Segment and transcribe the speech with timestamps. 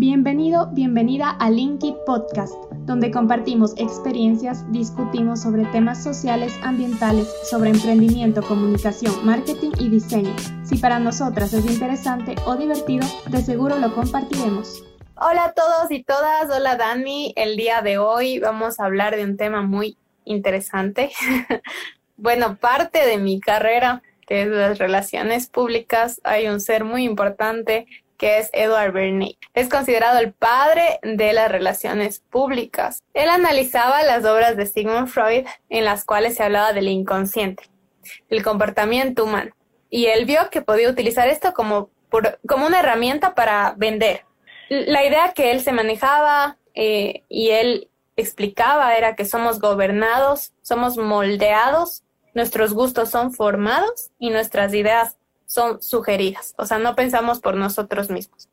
[0.00, 2.54] Bienvenido, bienvenida a Linky Podcast,
[2.86, 10.36] donde compartimos experiencias, discutimos sobre temas sociales, ambientales, sobre emprendimiento, comunicación, marketing y diseño.
[10.62, 14.84] Si para nosotras es interesante o divertido, de seguro lo compartiremos.
[15.16, 17.32] Hola a todos y todas, hola Dani.
[17.34, 21.10] El día de hoy vamos a hablar de un tema muy interesante.
[22.16, 27.88] bueno, parte de mi carrera, que es las relaciones públicas, hay un ser muy importante
[28.18, 29.38] que es Edward Bernays.
[29.54, 33.02] Es considerado el padre de las relaciones públicas.
[33.14, 37.70] Él analizaba las obras de Sigmund Freud en las cuales se hablaba del inconsciente,
[38.28, 39.52] el comportamiento humano.
[39.88, 41.90] Y él vio que podía utilizar esto como,
[42.46, 44.26] como una herramienta para vender.
[44.68, 50.98] La idea que él se manejaba eh, y él explicaba era que somos gobernados, somos
[50.98, 52.02] moldeados,
[52.34, 55.16] nuestros gustos son formados y nuestras ideas
[55.48, 58.48] son sugeridas, o sea, no pensamos por nosotros mismos.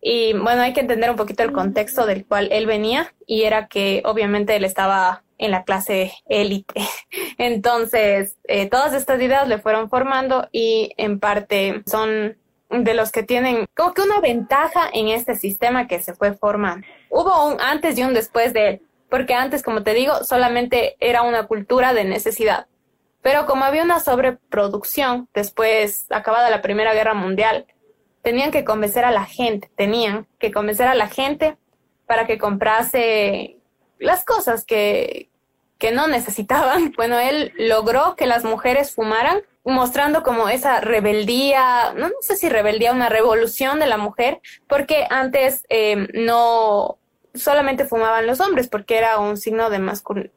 [0.00, 3.66] Y bueno, hay que entender un poquito el contexto del cual él venía y era
[3.66, 6.80] que obviamente él estaba en la clase élite.
[7.38, 12.36] Entonces, eh, todas estas ideas le fueron formando y en parte son
[12.70, 16.86] de los que tienen como que una ventaja en este sistema que se fue formando.
[17.10, 21.22] Hubo un antes y un después de él, porque antes, como te digo, solamente era
[21.22, 22.66] una cultura de necesidad.
[23.22, 27.66] Pero como había una sobreproducción, después, acabada la Primera Guerra Mundial,
[28.22, 31.56] tenían que convencer a la gente, tenían que convencer a la gente
[32.06, 33.58] para que comprase
[33.98, 35.30] las cosas que,
[35.78, 36.92] que no necesitaban.
[36.96, 42.92] Bueno, él logró que las mujeres fumaran, mostrando como esa rebeldía, no, sé si rebeldía,
[42.92, 46.98] una revolución de la mujer, porque antes eh, no
[47.34, 49.78] solamente fumaban los hombres, porque era un signo de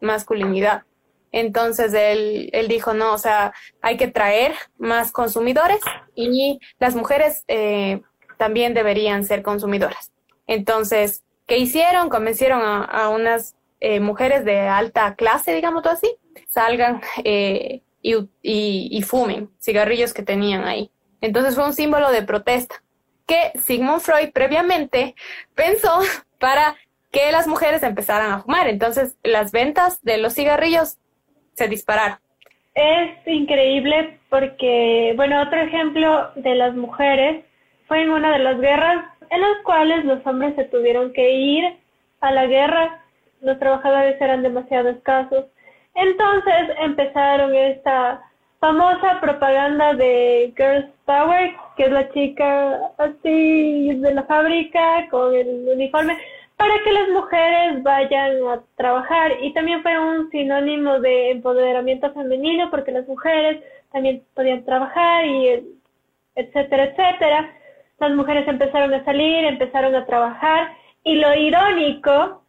[0.02, 0.83] masculinidad.
[1.31, 5.79] Entonces él, él dijo, no, o sea, hay que traer más consumidores
[6.15, 8.01] y las mujeres eh,
[8.37, 10.11] también deberían ser consumidoras.
[10.47, 12.09] Entonces, ¿qué hicieron?
[12.09, 16.15] Convencieron a, unas eh, mujeres de alta clase, digamos así,
[16.49, 20.91] salgan eh, y, y, y fumen cigarrillos que tenían ahí.
[21.21, 22.83] Entonces fue un símbolo de protesta
[23.25, 25.15] que Sigmund Freud previamente
[25.55, 26.02] pensó
[26.39, 26.75] para
[27.11, 28.67] que las mujeres empezaran a fumar.
[28.67, 30.97] Entonces, las ventas de los cigarrillos
[32.73, 37.44] Es increíble porque, bueno, otro ejemplo de las mujeres
[37.88, 41.64] fue en una de las guerras en las cuales los hombres se tuvieron que ir
[42.20, 43.02] a la guerra,
[43.42, 45.45] los trabajadores eran demasiado escasos.
[45.95, 48.21] Entonces empezaron esta
[48.60, 55.67] famosa propaganda de Girls Power, que es la chica así de la fábrica con el
[55.73, 56.17] uniforme
[56.61, 62.70] para que las mujeres vayan a trabajar y también fue un sinónimo de empoderamiento femenino
[62.70, 65.76] porque las mujeres también podían trabajar y
[66.36, 67.52] etcétera, etcétera.
[68.00, 72.44] Las mujeres empezaron a salir, empezaron a trabajar y lo irónico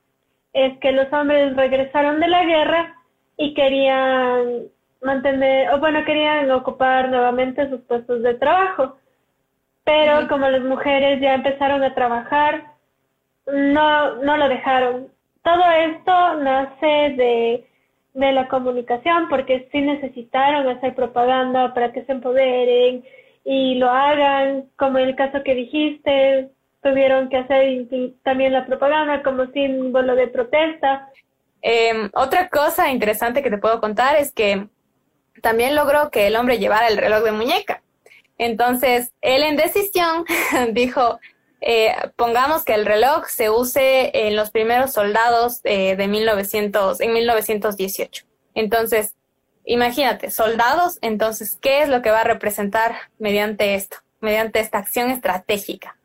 [0.52, 2.94] es que los hombres regresaron de la guerra
[3.38, 4.64] y querían
[5.00, 8.98] mantener, o bueno, querían ocupar nuevamente sus puestos de trabajo.
[9.84, 12.71] Pero como las mujeres ya empezaron a trabajar,
[13.46, 15.08] no, no lo dejaron.
[15.42, 17.66] Todo esto nace de,
[18.14, 23.04] de la comunicación porque sí necesitaron hacer propaganda para que se empoderen
[23.44, 26.50] y lo hagan, como en el caso que dijiste,
[26.82, 27.86] tuvieron que hacer
[28.22, 31.08] también la propaganda como símbolo de protesta.
[31.60, 34.66] Em, otra cosa interesante que te puedo contar es que
[35.40, 37.82] también logró que el hombre llevara el reloj de muñeca.
[38.38, 40.24] Entonces, él en decisión
[40.72, 41.18] dijo,
[41.64, 47.12] eh, pongamos que el reloj se use en los primeros soldados eh, de 1900, en
[47.12, 48.26] 1918.
[48.54, 49.14] Entonces,
[49.64, 55.10] imagínate, soldados, entonces, ¿qué es lo que va a representar mediante esto, mediante esta acción
[55.10, 55.96] estratégica?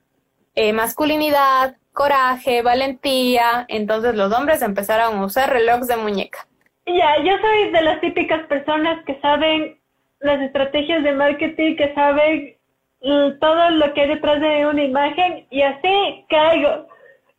[0.54, 3.66] Eh, masculinidad, coraje, valentía.
[3.68, 6.48] Entonces los hombres empezaron a usar relojes de muñeca.
[6.86, 9.80] Ya, yo soy de las típicas personas que saben
[10.20, 12.57] las estrategias de marketing, que saben
[13.02, 16.88] todo lo que hay detrás de una imagen y así caigo.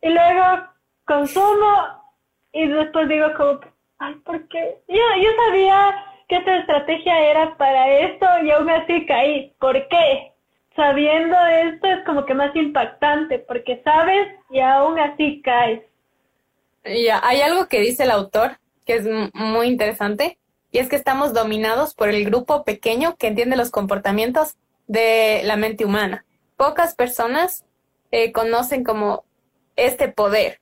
[0.01, 0.67] Y luego
[1.05, 1.99] consumo
[2.53, 3.59] y después digo como,
[3.99, 4.77] ay, ¿por qué?
[4.87, 9.53] Yo, yo sabía que esta estrategia era para esto y aún así caí.
[9.59, 10.33] ¿Por qué?
[10.75, 15.81] Sabiendo esto es como que más impactante porque sabes y aún así caes.
[16.85, 20.37] Ya, hay algo que dice el autor que es muy interesante
[20.71, 24.55] y es que estamos dominados por el grupo pequeño que entiende los comportamientos
[24.89, 26.25] de la mente humana.
[26.57, 27.63] Pocas personas
[28.11, 29.23] eh, conocen como
[29.75, 30.59] este poder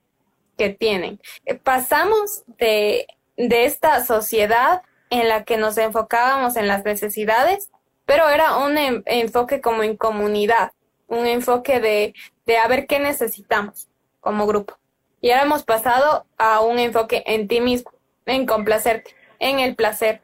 [0.58, 1.20] que tienen.
[1.46, 3.08] Eh, pasamos de,
[3.38, 7.72] de esta sociedad en la que nos enfocábamos en las necesidades,
[8.06, 10.74] pero era un enfoque como en comunidad,
[11.08, 12.14] un enfoque de,
[12.46, 13.88] de a ver qué necesitamos.
[14.20, 14.78] como grupo.
[15.22, 17.92] Y ahora hemos pasado a un enfoque en ti mismo,
[18.26, 20.22] en complacerte, en el placer.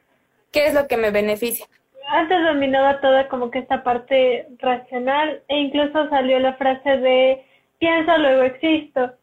[0.51, 1.67] ¿Qué es lo que me beneficia?
[2.13, 7.43] Antes dominaba toda como que esta parte racional e incluso salió la frase de
[7.79, 9.13] pienso luego existo.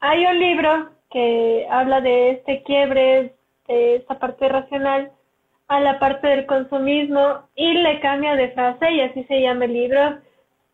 [0.00, 3.34] Hay un libro que habla de este quiebre,
[3.68, 5.12] de esta parte racional
[5.68, 9.74] a la parte del consumismo y le cambia de frase y así se llama el
[9.74, 10.18] libro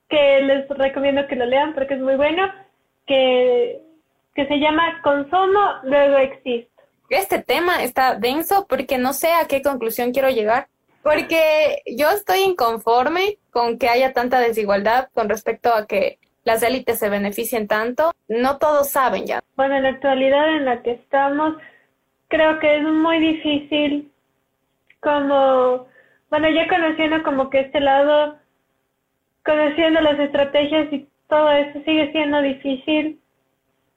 [0.08, 2.52] que les recomiendo que lo lean porque es muy bueno
[3.04, 3.82] que,
[4.36, 6.70] que se llama Consumo luego existo.
[7.10, 10.68] Este tema está denso porque no sé a qué conclusión quiero llegar
[11.02, 16.98] porque yo estoy inconforme con que haya tanta desigualdad con respecto a que las élites
[16.98, 18.12] se beneficien tanto.
[18.28, 19.42] No todos saben ya.
[19.56, 21.56] Bueno, en la actualidad en la que estamos,
[22.28, 24.10] creo que es muy difícil
[25.00, 25.86] como,
[26.30, 28.38] bueno, ya conociendo como que este lado,
[29.44, 33.20] conociendo las estrategias y todo eso sigue siendo difícil.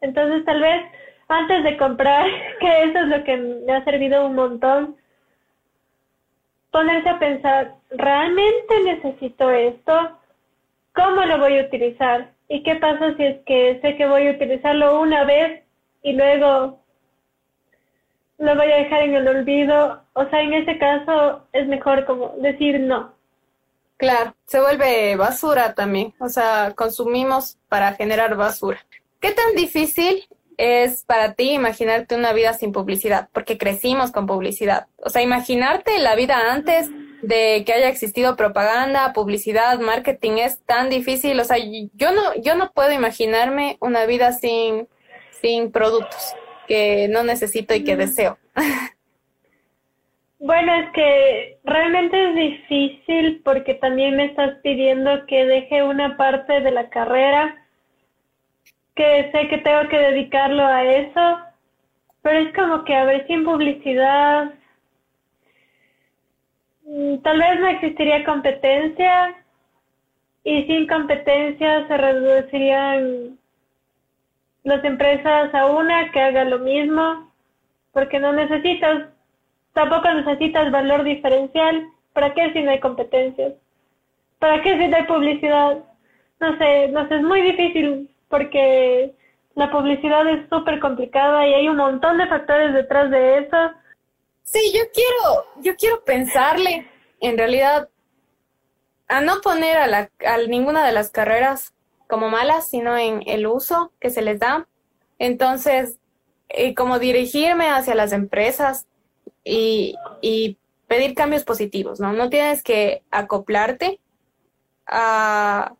[0.01, 0.81] Entonces tal vez
[1.28, 2.25] antes de comprar,
[2.60, 4.96] que eso es lo que me ha servido un montón,
[6.75, 9.94] ponerse a pensar, ¿realmente necesito esto?
[10.94, 12.33] ¿Cómo lo voy a utilizar?
[12.50, 15.63] ¿Y qué pasa si es que sé que voy a utilizarlo una vez
[16.04, 16.81] y luego
[18.39, 20.04] lo voy a dejar en el olvido?
[20.12, 23.13] O sea, en ese caso es mejor como decir no.
[23.95, 26.13] Claro, se vuelve basura también.
[26.19, 28.80] O sea, consumimos para generar basura.
[29.22, 30.27] ¿Qué tan difícil
[30.57, 34.88] es para ti imaginarte una vida sin publicidad, porque crecimos con publicidad.
[34.98, 36.90] O sea, imaginarte la vida antes
[37.22, 41.40] de que haya existido propaganda, publicidad, marketing es tan difícil.
[41.40, 44.88] O sea, yo no, yo no puedo imaginarme una vida sin,
[45.42, 46.36] sin productos
[46.68, 48.38] que no necesito y que deseo.
[50.38, 56.60] Bueno, es que realmente es difícil porque también me estás pidiendo que deje una parte
[56.60, 57.64] de la carrera
[58.95, 61.39] que sé que tengo que dedicarlo a eso,
[62.21, 64.53] pero es como que a ver sin publicidad,
[66.86, 69.36] mm, tal vez no existiría competencia
[70.44, 73.38] y sin competencia se reducirían
[74.63, 77.31] las empresas a una que haga lo mismo,
[77.91, 79.09] porque no necesitas,
[79.74, 81.88] tampoco necesitas valor diferencial.
[82.13, 83.53] ¿Para qué si no hay competencias?
[84.39, 85.83] ¿Para qué si no hay publicidad?
[86.39, 89.16] No sé, no sé, es muy difícil porque
[89.56, 93.58] la publicidad es súper complicada y hay un montón de factores detrás de eso.
[94.44, 96.86] Sí, yo quiero, yo quiero pensarle,
[97.22, 97.88] en realidad,
[99.08, 101.74] a no poner a, la, a ninguna de las carreras
[102.10, 104.68] como malas, sino en el uso que se les da.
[105.18, 105.98] Entonces,
[106.50, 108.86] eh, como dirigirme hacia las empresas
[109.46, 112.12] y, y pedir cambios positivos, ¿no?
[112.12, 114.02] No tienes que acoplarte
[114.88, 115.74] a,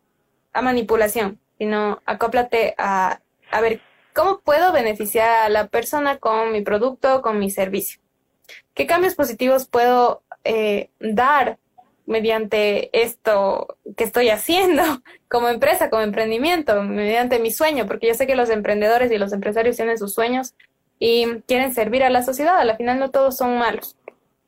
[0.54, 3.22] a manipulación sino acóplate a,
[3.52, 3.82] a ver
[4.14, 8.00] cómo puedo beneficiar a la persona con mi producto, con mi servicio.
[8.74, 11.58] ¿Qué cambios positivos puedo eh, dar
[12.06, 14.84] mediante esto que estoy haciendo
[15.28, 17.86] como empresa, como emprendimiento, mediante mi sueño?
[17.86, 20.56] Porque yo sé que los emprendedores y los empresarios tienen sus sueños
[20.98, 22.58] y quieren servir a la sociedad.
[22.58, 23.98] Al final no todos son malos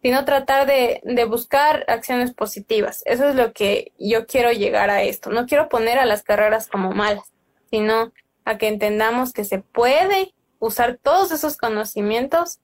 [0.08, 3.04] sino tratar de, de, buscar acciones positivas.
[3.04, 5.32] Eso es lo que yo quiero llegar a esto.
[5.32, 7.34] No quiero poner a las carreras como malas,
[7.70, 8.14] sino
[8.46, 12.60] a que entendamos que se puede usar todos esos conocimientos,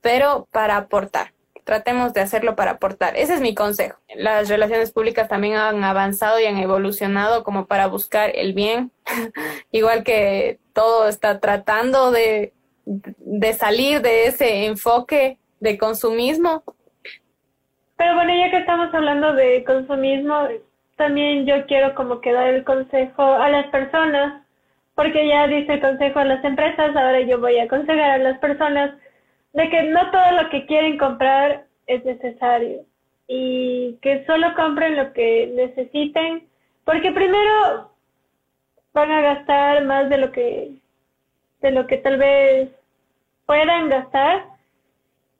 [0.00, 1.34] pero para aportar.
[1.62, 3.16] Tratemos de hacerlo para aportar.
[3.16, 4.00] Ese es mi consejo.
[4.16, 8.90] Las relaciones públicas también han avanzado y han evolucionado como para buscar el bien,
[9.70, 12.54] igual que todo está tratando de,
[12.86, 16.64] de salir de ese enfoque de consumismo
[17.98, 20.48] pero bueno, ya que estamos hablando de consumismo,
[20.96, 24.44] también yo quiero como que dar el consejo a las personas,
[24.94, 28.38] porque ya dice el consejo a las empresas, ahora yo voy a aconsejar a las
[28.38, 28.94] personas
[29.52, 32.84] de que no todo lo que quieren comprar es necesario
[33.26, 36.46] y que solo compren lo que necesiten,
[36.84, 37.90] porque primero
[38.92, 40.70] van a gastar más de lo que
[41.62, 42.70] de lo que tal vez
[43.44, 44.57] puedan gastar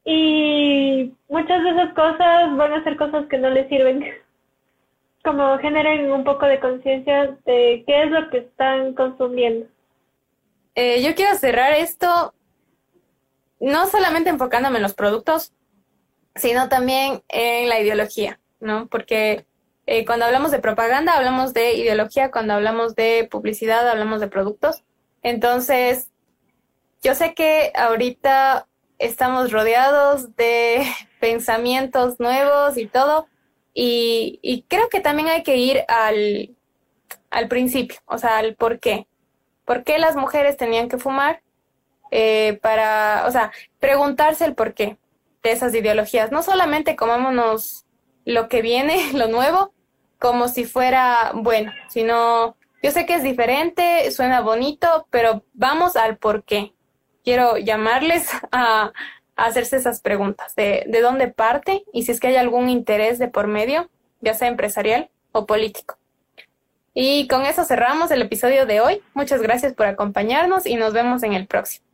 [0.04, 4.04] y muchas de esas cosas van a ser cosas que no les sirven.
[5.24, 9.66] Como generen un poco de conciencia de qué es lo que están consumiendo.
[10.74, 12.32] Eh, yo quiero cerrar esto
[13.60, 15.52] no solamente enfocándome en los productos,
[16.36, 18.86] sino también en la ideología, ¿no?
[18.86, 19.44] Porque
[19.86, 24.84] eh, cuando hablamos de propaganda hablamos de ideología, cuando hablamos de publicidad hablamos de productos.
[25.22, 26.10] Entonces,
[27.02, 28.67] yo sé que ahorita
[28.98, 30.86] estamos rodeados de
[31.20, 33.28] pensamientos nuevos y todo.
[33.74, 36.56] Y, creo que también hay que ir al,
[37.30, 39.06] al principio, o sea, al por qué.
[39.64, 41.42] ¿Por qué las mujeres tenían que fumar?
[42.10, 44.98] Eh, para, o sea, preguntarse el por qué
[45.42, 46.32] de esas ideologías.
[46.32, 47.84] No solamente comámonos
[48.24, 49.72] lo que viene, lo nuevo,
[50.18, 56.16] como si fuera bueno, sino yo sé que es diferente, suena bonito, pero vamos al
[56.16, 56.72] por qué.
[57.28, 58.90] Quiero llamarles a,
[59.36, 63.28] hacerse esas preguntas de, de dónde parte y si es que hay algún interés de
[63.28, 63.90] por medio,
[64.22, 65.98] ya sea empresarial o político.
[66.94, 69.02] Y con eso cerramos el episodio de hoy.
[69.12, 71.84] Muchas gracias por acompañarnos y nos vemos en el próximo.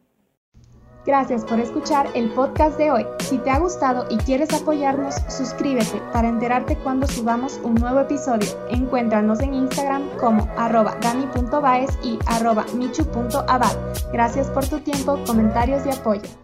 [1.07, 3.07] Gracias por escuchar el podcast de hoy.
[3.21, 8.49] Si te ha gustado y quieres apoyarnos, suscríbete para enterarte cuando subamos un nuevo episodio.
[8.71, 13.77] Encuéntranos en Instagram como arroba dani.baez y arroba michu.abad.
[14.13, 16.44] Gracias por tu tiempo, comentarios y apoyo.